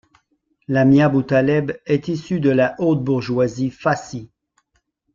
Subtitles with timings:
[0.67, 4.31] Lamia Boutaleb est issue de la haute bourgeoisie fassie.